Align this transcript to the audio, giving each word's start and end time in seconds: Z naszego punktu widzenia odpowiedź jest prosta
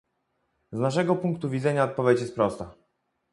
Z 0.71 0.79
naszego 0.79 1.15
punktu 1.15 1.49
widzenia 1.49 1.83
odpowiedź 1.83 2.19
jest 2.21 2.35
prosta 2.35 2.73